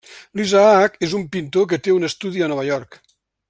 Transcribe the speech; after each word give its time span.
L'Isaac 0.39 0.95
és 1.09 1.13
un 1.19 1.27
pintor 1.37 1.69
que 1.73 1.79
té 1.89 1.95
un 1.99 2.11
estudi 2.11 2.45
a 2.47 2.49
Nova 2.55 2.69
York. 2.73 3.03